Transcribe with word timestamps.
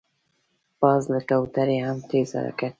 باز 0.81 1.03
له 1.13 1.19
کوترې 1.29 1.77
هم 1.85 1.97
تېز 2.09 2.29
حرکت 2.39 2.59
کوي 2.59 2.69